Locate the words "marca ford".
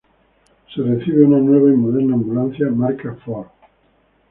2.71-3.49